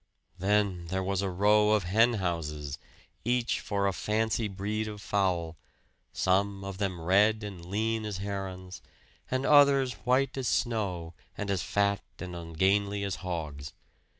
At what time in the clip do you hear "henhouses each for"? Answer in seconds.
1.83-3.85